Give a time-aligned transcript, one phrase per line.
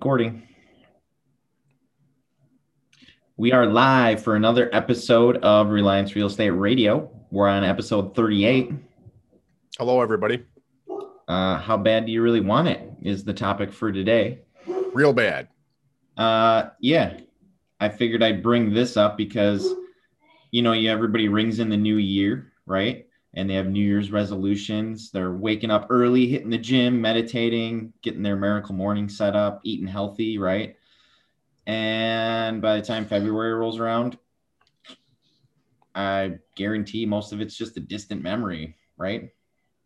[0.00, 0.48] Recording.
[3.36, 7.10] We are live for another episode of Reliance Real Estate Radio.
[7.30, 8.72] We're on episode 38.
[9.78, 10.42] Hello, everybody.
[11.28, 12.90] Uh, how bad do you really want it?
[13.02, 14.38] Is the topic for today.
[14.94, 15.48] Real bad.
[16.16, 17.18] Uh, yeah,
[17.78, 19.68] I figured I'd bring this up because,
[20.50, 23.06] you know, you everybody rings in the new year, right?
[23.34, 25.10] And they have New Year's resolutions.
[25.10, 29.86] They're waking up early, hitting the gym, meditating, getting their miracle morning set up, eating
[29.86, 30.76] healthy, right?
[31.66, 34.18] And by the time February rolls around,
[35.94, 39.30] I guarantee most of it's just a distant memory, right?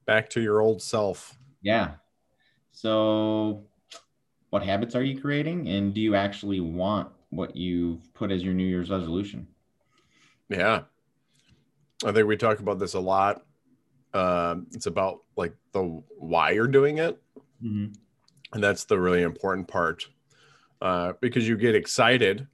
[0.06, 1.38] Back to your old self.
[1.62, 1.94] Yeah.
[2.72, 3.66] So,
[4.50, 5.68] what habits are you creating?
[5.68, 9.48] And do you actually want what you've put as your New Year's resolution?
[10.48, 10.84] Yeah.
[12.04, 13.44] I think we talk about this a lot.
[14.12, 17.20] Uh, it's about like the why you're doing it.
[17.62, 17.92] Mm-hmm.
[18.52, 20.06] And that's the really important part
[20.80, 22.46] uh, because you get excited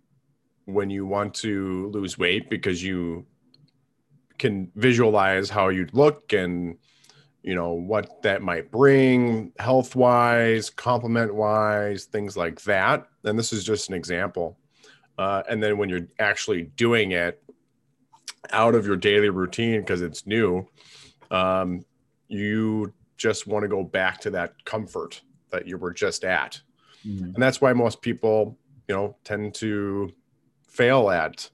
[0.64, 3.26] when you want to lose weight because you
[4.38, 6.78] can visualize how you'd look and
[7.42, 13.52] you know what that might bring health wise compliment wise things like that and this
[13.52, 14.58] is just an example
[15.18, 17.42] uh, and then when you're actually doing it
[18.52, 20.66] out of your daily routine because it's new
[21.30, 21.84] um,
[22.28, 26.60] you just want to go back to that comfort that you were just at
[27.06, 27.24] mm-hmm.
[27.24, 28.56] and that's why most people
[28.88, 30.10] you know tend to
[30.66, 31.48] fail at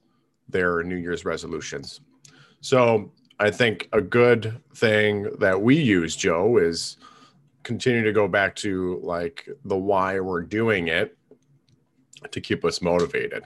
[0.49, 1.99] their new year's resolutions
[2.61, 6.97] so I think a good thing that we use, Joe, is
[7.63, 11.15] continue to go back to like the why we're doing it
[12.31, 13.43] to keep us motivated.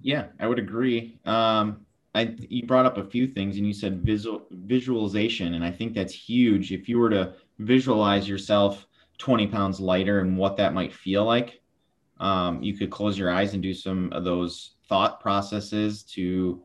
[0.00, 1.18] Yeah, I would agree.
[1.24, 5.70] Um, I you brought up a few things, and you said visual visualization, and I
[5.70, 6.72] think that's huge.
[6.72, 8.86] If you were to visualize yourself
[9.18, 11.60] 20 pounds lighter and what that might feel like,
[12.20, 16.62] um, you could close your eyes and do some of those thought processes to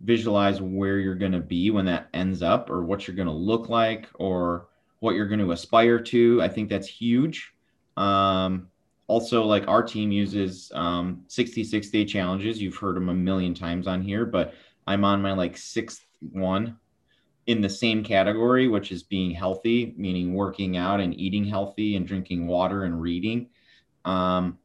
[0.00, 3.34] visualize where you're going to be when that ends up or what you're going to
[3.34, 4.68] look like or
[5.00, 6.42] what you're going to aspire to.
[6.42, 7.52] I think that's huge.
[7.96, 8.68] Um,
[9.06, 12.62] also, like our team uses um, 66 day challenges.
[12.62, 14.54] You've heard them a million times on here, but
[14.90, 16.76] I'm on my like sixth one
[17.46, 22.06] in the same category, which is being healthy, meaning working out and eating healthy and
[22.06, 23.48] drinking water and reading.
[24.04, 24.58] Um,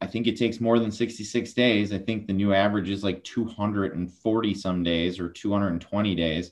[0.00, 1.92] I think it takes more than 66 days.
[1.92, 6.50] I think the new average is like 240 some days or 220 days.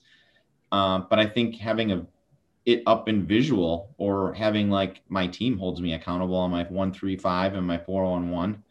[0.70, 2.06] Um, but I think having a
[2.66, 7.54] it up in visual or having like my team holds me accountable on my 135
[7.54, 8.62] and my 411.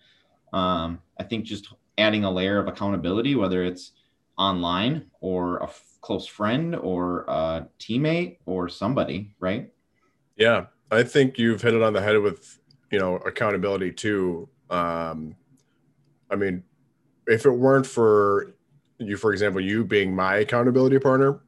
[0.53, 3.91] Um, I think just adding a layer of accountability, whether it's
[4.38, 9.72] online or a f- close friend or a teammate or somebody, right?
[10.36, 12.59] Yeah, I think you've hit it on the head with
[12.92, 15.36] you know accountability too um,
[16.30, 16.64] I mean,
[17.25, 18.53] if it weren't for
[19.00, 21.42] you, for example, you being my accountability partner,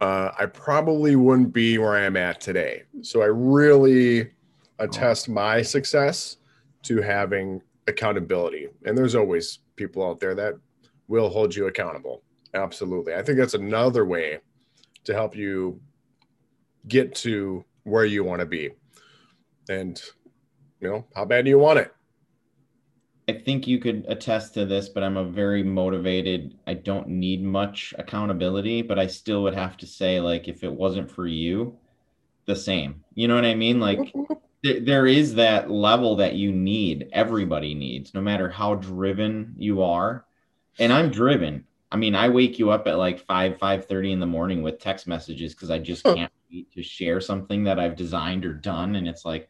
[0.00, 2.82] uh, I probably wouldn't be where I am at today.
[3.02, 4.30] So I really
[4.78, 6.36] attest my success
[6.82, 8.68] to having accountability.
[8.84, 10.54] And there's always people out there that
[11.08, 12.22] will hold you accountable.
[12.54, 13.14] Absolutely.
[13.14, 14.38] I think that's another way
[15.04, 15.80] to help you
[16.88, 18.70] get to where you want to be.
[19.68, 20.00] And,
[20.80, 21.92] you know, how bad do you want it?
[23.28, 26.58] I think you could attest to this, but I'm a very motivated.
[26.66, 30.72] I don't need much accountability, but I still would have to say, like, if it
[30.72, 31.76] wasn't for you,
[32.46, 33.02] the same.
[33.14, 33.80] You know what I mean?
[33.80, 34.14] Like,
[34.64, 37.08] th- there is that level that you need.
[37.12, 40.25] Everybody needs, no matter how driven you are.
[40.78, 41.64] And I'm driven.
[41.90, 44.78] I mean, I wake you up at like five, five thirty in the morning with
[44.78, 48.96] text messages because I just can't wait to share something that I've designed or done,
[48.96, 49.48] and it's like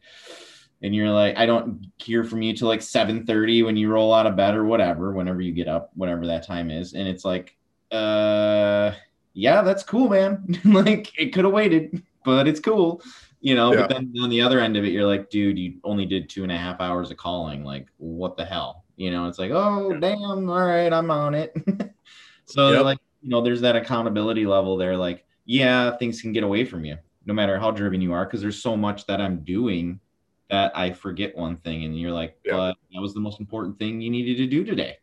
[0.81, 4.27] and you're like, I don't hear from you till like 7:30 when you roll out
[4.27, 6.93] of bed or whatever, whenever you get up, whatever that time is.
[6.93, 7.57] And it's like,
[7.91, 8.91] uh
[9.33, 10.59] yeah, that's cool, man.
[10.65, 13.01] like it could have waited, but it's cool.
[13.39, 13.81] You know, yeah.
[13.81, 16.43] but then on the other end of it, you're like, dude, you only did two
[16.43, 17.63] and a half hours of calling.
[17.63, 18.83] Like, what the hell?
[18.97, 21.55] You know, it's like, oh damn, all right, I'm on it.
[22.45, 22.83] so yep.
[22.83, 24.97] like, you know, there's that accountability level there.
[24.97, 28.41] Like, yeah, things can get away from you, no matter how driven you are, because
[28.41, 29.99] there's so much that I'm doing
[30.49, 32.53] that I forget one thing, and you're like, yeah.
[32.53, 34.97] but that was the most important thing you needed to do today.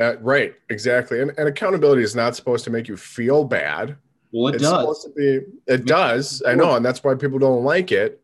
[0.00, 1.20] Uh, right, exactly.
[1.20, 3.96] And, and accountability is not supposed to make you feel bad.
[4.32, 4.80] Well, it it's does.
[4.80, 6.42] Supposed to be, it does.
[6.46, 8.22] I know, and that's why people don't like it.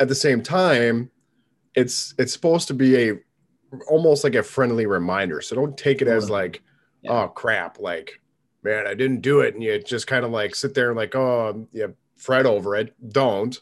[0.00, 1.10] At the same time,
[1.74, 3.18] it's it's supposed to be a
[3.88, 5.40] almost like a friendly reminder.
[5.40, 6.62] So don't take it as like,
[7.02, 7.12] yeah.
[7.12, 8.20] oh crap, like
[8.62, 11.14] man, I didn't do it, and you just kind of like sit there and like,
[11.14, 11.86] oh, yeah,
[12.16, 12.94] fret over it.
[13.12, 13.58] Don't.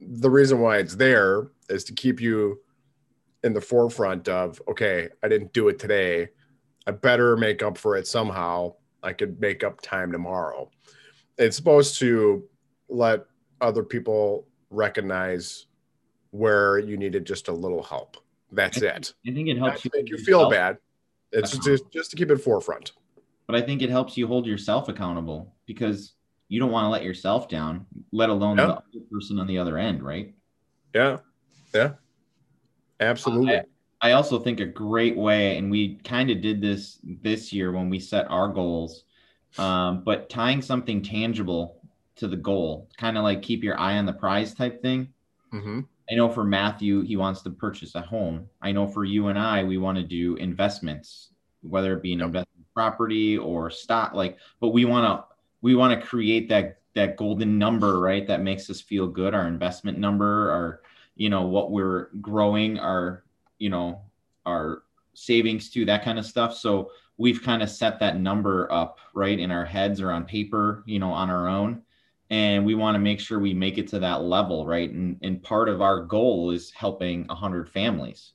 [0.00, 2.60] The reason why it's there is to keep you
[3.42, 6.28] in the forefront of okay i didn't do it today.
[6.86, 8.74] I better make up for it somehow.
[9.02, 10.70] I could make up time tomorrow.
[11.38, 12.44] It's supposed to
[12.88, 13.24] let
[13.60, 15.66] other people recognize
[16.30, 18.16] where you needed just a little help
[18.54, 19.14] that's I it.
[19.26, 20.78] I think it helps to make you feel bad.
[21.32, 22.92] It's just, just to keep it forefront.
[23.46, 26.12] But I think it helps you hold yourself accountable because
[26.48, 28.66] you don't want to let yourself down, let alone Yeah.
[28.66, 30.34] the other person on the other end, right?
[30.94, 31.18] yeah.
[31.74, 31.94] Yeah.
[33.00, 33.60] Absolutely.
[34.00, 37.88] I also think a great way, and we kind of did this this year when
[37.90, 39.04] we set our goals,
[39.58, 41.80] um, but tying something tangible
[42.16, 45.08] to the goal, kind of like keep your eye on the prize type thing.
[45.50, 45.80] hmm
[46.10, 48.48] I know for Matthew, he wants to purchase a home.
[48.60, 51.30] I know for you and I, we want to do investments,
[51.62, 52.26] whether it be an Yep.
[52.26, 54.12] investment property or stock.
[54.14, 55.24] Like, but we want to
[55.62, 58.26] we want to create that that golden number, right?
[58.26, 59.34] That makes us feel good.
[59.34, 60.80] Our investment number, our
[61.16, 63.24] you know what we're growing, our
[63.58, 64.02] you know
[64.44, 64.82] our
[65.14, 66.54] savings to that kind of stuff.
[66.56, 70.82] So we've kind of set that number up right in our heads or on paper,
[70.86, 71.82] you know, on our own
[72.30, 75.42] and we want to make sure we make it to that level right and, and
[75.42, 78.32] part of our goal is helping 100 families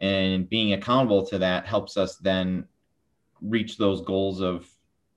[0.00, 2.66] and being accountable to that helps us then
[3.40, 4.68] reach those goals of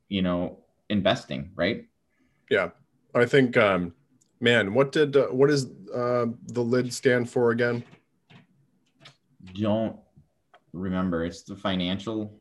[0.09, 0.59] you know
[0.89, 1.85] investing right
[2.49, 2.69] Yeah,
[3.15, 3.93] I think, um,
[4.39, 7.83] man, what did uh, what does uh, the lid stand for again?
[9.55, 9.97] don't
[10.71, 12.39] remember it's the financial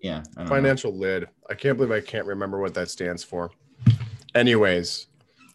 [0.00, 0.54] yeah don't know.
[0.54, 1.26] Financial lid.
[1.50, 3.50] I can't believe I can't remember what that stands for.
[4.36, 5.06] Anyways,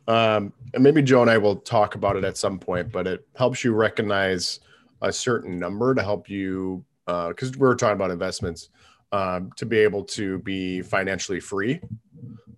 [0.07, 3.27] um, and maybe Joe and I will talk about it at some point, but it
[3.35, 4.59] helps you recognize
[5.03, 8.69] a certain number to help you because we are talking about investments
[9.11, 11.79] um, to be able to be financially free.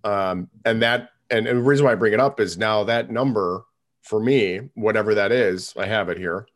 [0.02, 3.10] Um, and that and, and the reason why I bring it up is now that
[3.10, 3.64] number
[4.02, 6.46] for me, whatever that is, I have it here,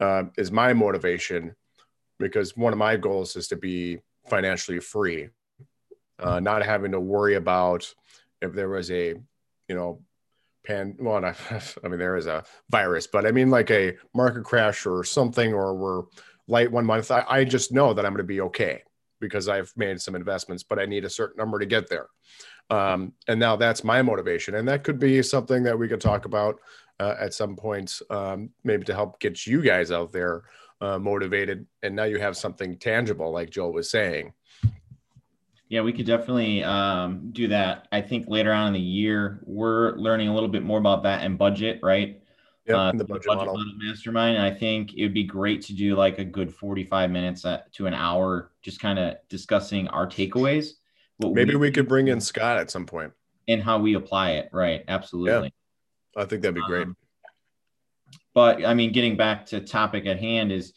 [0.00, 1.54] uh, is my motivation
[2.18, 5.28] because one of my goals is to be financially free,
[6.18, 7.94] uh, not having to worry about
[8.44, 9.14] if there was a,
[9.68, 10.00] you know,
[10.64, 10.96] pan.
[10.98, 11.36] Well, not,
[11.84, 15.52] I mean there is a virus, but I mean like a market crash or something,
[15.52, 16.02] or we're
[16.46, 17.10] light one month.
[17.10, 18.82] I, I just know that I'm going to be okay
[19.20, 22.08] because I've made some investments, but I need a certain number to get there.
[22.70, 26.24] Um, and now that's my motivation, and that could be something that we could talk
[26.24, 26.60] about
[27.00, 30.44] uh, at some point, um, maybe to help get you guys out there
[30.80, 31.66] uh, motivated.
[31.82, 34.32] And now you have something tangible, like Joel was saying.
[35.68, 37.88] Yeah, we could definitely um, do that.
[37.90, 41.22] I think later on in the year, we're learning a little bit more about that
[41.22, 42.20] and budget, right?
[42.66, 43.64] Yep, Uh, the through budget model.
[43.78, 44.36] mastermind.
[44.36, 47.62] And I think it would be great to do like a good 45 minutes uh,
[47.72, 50.72] to an hour, just kind of discussing our takeaways.
[51.16, 52.86] What Maybe we could bring in Scott at some
[53.48, 54.50] and how we apply it.
[54.52, 54.84] Right.
[54.88, 55.52] Absolutely.
[56.16, 56.86] I think that'd be great.
[56.86, 56.96] Um,
[58.34, 60.72] but I mean, getting back to topic at hand is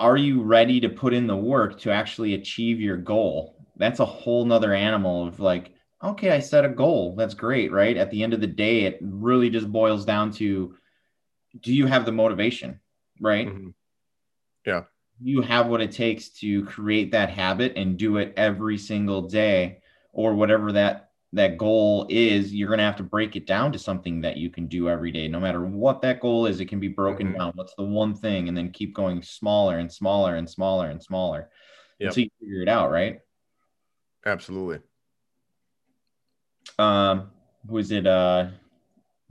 [0.00, 3.56] are you ready to put in the work to actually achieve your goal?
[3.76, 7.14] That's a whole nother animal of like, okay, I set a goal.
[7.16, 7.96] That's great, right?
[7.96, 10.76] At the end of the day, it really just boils down to
[11.60, 12.80] do you have the motivation,
[13.20, 13.48] right?
[13.48, 13.74] Mhm.
[15.22, 19.82] you have what it takes to create that habit and do it every single day
[20.12, 23.78] or whatever that that goal is you're going to have to break it down to
[23.78, 25.28] something that you can do every day.
[25.28, 27.38] No matter what that goal is it can be broken Mhm.
[27.38, 27.52] down.
[27.54, 28.48] What's the one thing?
[28.48, 31.50] And then keep going smaller and smaller and smaller and smaller
[32.00, 32.08] Yep.
[32.08, 33.20] until you figure it out right?
[34.26, 34.80] Absolutely.
[36.78, 37.30] um
[37.68, 38.48] who is it uh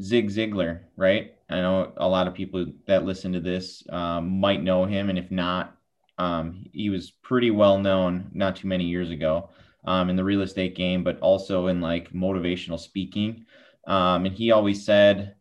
[0.01, 1.35] zig ziglar right?
[1.49, 5.09] I know a lot of people that listen to this um, might know him.
[5.09, 5.75] And if not
[6.19, 9.49] um, he was pretty well known not too many years ago
[9.85, 13.45] um, in the real estate game but also in like motivational speaking
[13.87, 15.35] um, and he always said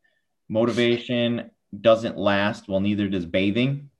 [0.49, 3.90] motivation doesn't last well neither does bathing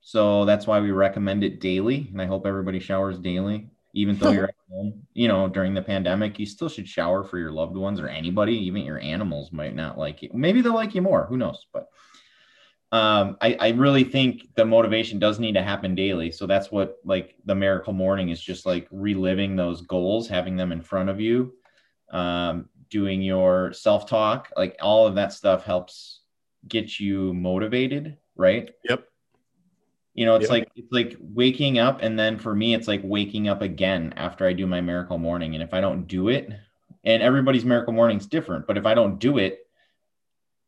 [0.00, 4.32] so that's why we recommend it daily and i hope everybody showers daily even though
[4.32, 7.76] you're at home, you know, during the pandemic, you still should shower for your loved
[7.76, 10.30] ones or anybody, even your animals might not like you.
[10.34, 11.26] Maybe they'll like you more.
[11.26, 11.66] Who knows?
[11.72, 11.88] But
[12.94, 16.30] um, I, I really think the motivation does need to happen daily.
[16.30, 20.70] So that's what like the miracle morning is just like reliving those goals, having them
[20.70, 21.54] in front of you,
[22.10, 26.20] um, doing your self talk, like all of that stuff helps
[26.68, 28.70] get you motivated, right?
[28.88, 29.08] Yep.
[30.14, 30.50] You know, it's Yep.
[30.50, 34.46] like it's like waking up, and then for me, it's like waking up again after
[34.46, 35.54] I do my miracle morning.
[35.54, 36.48] And if I don't do it,
[37.02, 39.63] and everybody's miracle morning is different, but if I don't do it,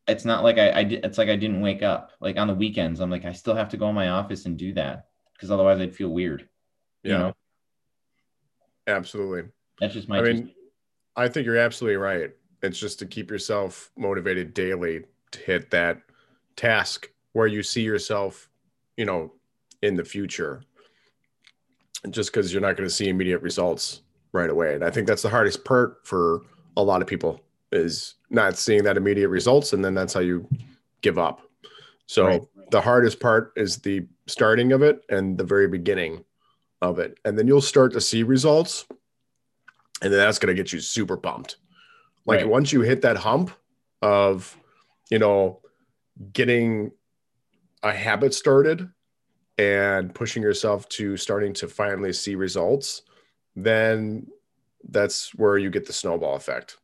[0.08, 2.12] it's not like I, I it's like I didn't wake up.
[2.20, 4.56] Like on the weekends, I'm like I still have to go in my office and
[4.56, 6.48] do that because otherwise I'd feel weird.
[7.02, 7.18] You Yeah.
[7.18, 7.34] know,
[8.86, 9.50] Absolutely.
[9.80, 10.18] that's just my.
[10.18, 10.54] I mean,
[11.16, 12.30] I think you're absolutely right.
[12.62, 16.02] It's just to keep yourself motivated daily to hit that
[16.56, 18.48] task where you see yourself,
[18.96, 19.32] you know,
[19.82, 20.62] in the future.
[22.10, 24.74] Just because you're not going to see immediate results right away.
[24.74, 26.42] And I think that's the hardest part for
[26.76, 27.40] a lot of people
[27.76, 29.72] is not seeing that immediate results.
[29.72, 30.48] And then that's how you
[31.02, 31.42] give up.
[32.06, 32.42] So right.
[32.70, 36.24] the hardest part is the starting of it and the very beginning
[36.82, 37.18] of it.
[37.24, 38.86] And then you'll start to see results.
[40.02, 41.56] And then that's going to get you super pumped.
[42.26, 42.48] Like right.
[42.48, 43.50] once you hit that hump
[44.02, 44.56] of,
[45.10, 45.60] you know,
[46.32, 46.92] getting
[47.82, 48.88] a habit started
[49.58, 53.02] and pushing yourself to starting to finally see results,
[53.54, 54.26] then
[54.88, 56.76] that's where you get the snowball effect.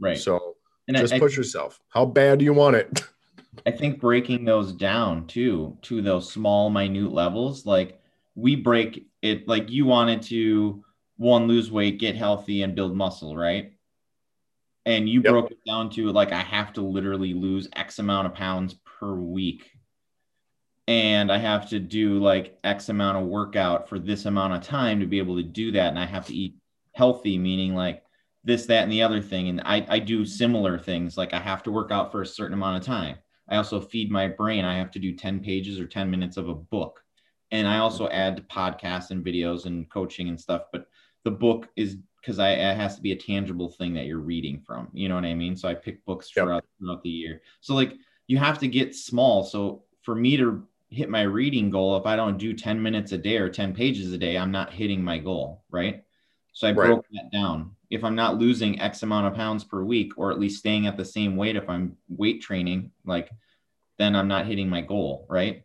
[0.00, 0.18] Right.
[0.18, 0.56] So
[0.88, 1.80] and just I, push yourself.
[1.88, 3.02] How bad do you want it?
[3.66, 8.00] I think breaking those down too to those small, minute levels, like
[8.34, 10.84] we break it, like you wanted to
[11.16, 13.72] one lose weight, get healthy, and build muscle, right?
[14.86, 15.32] And you yep.
[15.32, 19.12] broke it down to like I have to literally lose X amount of pounds per
[19.12, 19.70] week.
[20.86, 25.00] And I have to do like X amount of workout for this amount of time
[25.00, 25.88] to be able to do that.
[25.88, 26.54] And I have to eat
[26.94, 28.02] healthy, meaning like
[28.48, 29.50] this, that, and the other thing.
[29.50, 31.18] And I, I do similar things.
[31.18, 33.18] Like I have to work out for a certain amount of time.
[33.46, 34.64] I also feed my brain.
[34.64, 37.04] I have to do 10 pages or 10 minutes of a book.
[37.50, 38.16] And I also mm-hmm.
[38.16, 40.62] add podcasts and videos and coaching and stuff.
[40.72, 40.88] But
[41.24, 44.62] the book is because I it has to be a tangible thing that you're reading
[44.66, 44.88] from.
[44.94, 45.54] You know what I mean?
[45.54, 46.46] So I pick books yep.
[46.46, 47.42] throughout, throughout the year.
[47.60, 47.96] So like
[48.28, 49.44] you have to get small.
[49.44, 53.18] So for me to hit my reading goal, if I don't do 10 minutes a
[53.18, 55.64] day or 10 pages a day, I'm not hitting my goal.
[55.70, 56.02] Right.
[56.54, 57.76] So I broke that down.
[57.90, 60.96] If I'm not losing X amount of pounds per week, or at least staying at
[60.96, 63.30] the same weight, if I'm weight training, like
[63.98, 65.64] then I'm not hitting my goal, right?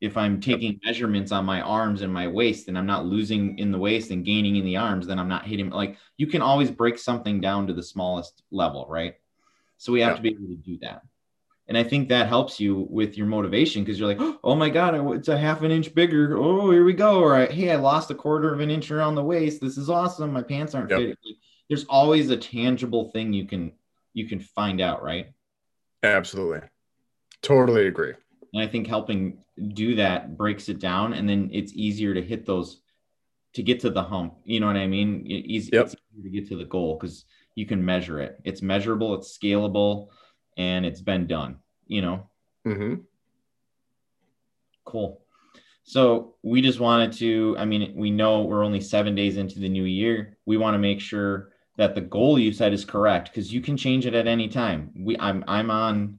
[0.00, 3.70] If I'm taking measurements on my arms and my waist and I'm not losing in
[3.70, 5.70] the waist and gaining in the arms, then I'm not hitting.
[5.70, 9.16] Like you can always break something down to the smallest level, right?
[9.76, 10.16] So we have yeah.
[10.16, 11.02] to be able to do that.
[11.68, 14.94] And I think that helps you with your motivation because you're like, oh my God,
[15.14, 16.36] it's a half an inch bigger.
[16.36, 17.20] Oh, here we go.
[17.20, 19.60] Or hey, I lost a quarter of an inch around the waist.
[19.60, 20.32] This is awesome.
[20.32, 20.98] My pants aren't yep.
[20.98, 21.16] fitting.
[21.70, 23.72] There's always a tangible thing you can
[24.12, 25.28] you can find out, right?
[26.02, 26.68] Absolutely.
[27.42, 28.12] Totally agree.
[28.52, 29.38] And I think helping
[29.74, 32.80] do that breaks it down and then it's easier to hit those
[33.54, 34.34] to get to the hump.
[34.44, 35.24] You know what I mean?
[35.26, 35.86] Easy, yep.
[35.86, 37.24] It's easier to get to the goal because
[37.54, 38.40] you can measure it.
[38.44, 40.08] It's measurable, it's scalable
[40.56, 42.28] and it's been done, you know?
[42.66, 43.02] Mm-hmm.
[44.84, 45.20] Cool.
[45.84, 49.68] So we just wanted to, I mean, we know we're only seven days into the
[49.68, 50.36] new year.
[50.46, 53.76] We want to make sure that the goal you set is correct because you can
[53.76, 54.92] change it at any time.
[54.96, 56.18] We I'm I'm on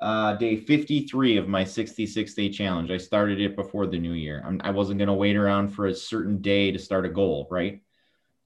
[0.00, 2.90] uh, day 53 of my 66 day challenge.
[2.90, 4.42] I started it before the new year.
[4.46, 7.08] I'm, I was not going to wait around for a certain day to start a
[7.08, 7.80] goal, right?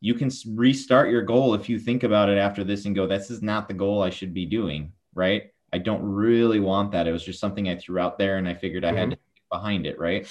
[0.00, 3.30] You can restart your goal if you think about it after this and go, this
[3.30, 5.50] is not the goal I should be doing right?
[5.72, 7.06] I don't really want that.
[7.06, 8.96] It was just something I threw out there and I figured I mm-hmm.
[8.96, 10.26] had to get behind it, right?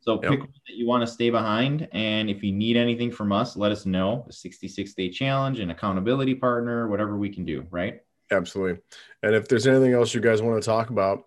[0.00, 0.30] So yep.
[0.30, 1.86] pick that you want to stay behind.
[1.92, 4.24] And if you need anything from us, let us know.
[4.28, 8.00] A 66 day challenge, an accountability partner, whatever we can do, right?
[8.30, 8.80] Absolutely.
[9.22, 11.26] And if there's anything else you guys want to talk about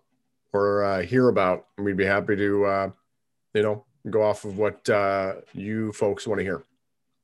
[0.53, 2.89] or uh, hear about, we'd be happy to, uh,
[3.53, 6.63] you know, go off of what uh, you folks want to hear.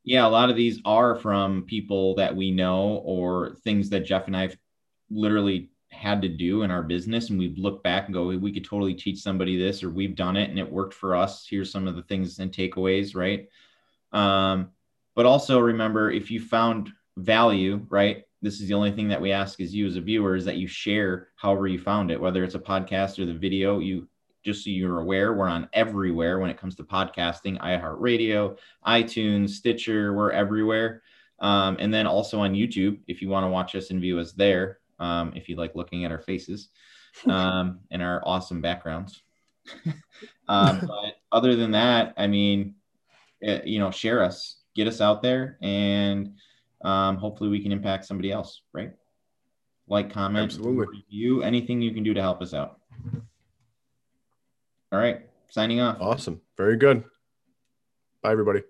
[0.04, 4.28] Yeah, a lot of these are from people that we know or things that Jeff
[4.28, 4.58] and I've
[5.10, 8.64] literally had to do in our business and we've looked back and go we could
[8.64, 11.46] totally teach somebody this or we've done it and it worked for us.
[11.50, 13.50] Here's some of the things and takeaways right?
[14.12, 14.70] Um,
[15.16, 19.34] but also remember if you found value right this is the only thing that we
[19.34, 22.44] ask as you as a viewer is that you share however you found it whether
[22.44, 23.80] it's a podcast or the video.
[23.80, 24.08] You
[24.46, 30.14] just so you're aware we're on everywhere when it comes to podcasting iheartradio itunes stitcher
[30.14, 31.02] we're everywhere.
[31.40, 34.34] Um, and then also on youtube if you want to watch us and view us
[34.34, 36.70] there um, if you like looking at our faces
[37.28, 39.22] um, and our awesome backgrounds.
[40.48, 42.76] um, but other than that, I mean,
[43.42, 46.34] it, eh, you know, share us, get us out there, and
[46.84, 48.92] um, hopefully we can impact somebody else, right?
[49.88, 50.98] Like, comment, Absolutely.
[50.98, 52.80] review, anything you can do to help us out.
[54.92, 55.98] All right, signing off.
[56.00, 56.42] Awesome.
[56.58, 57.04] Very good.
[58.22, 58.62] Bye, everybody.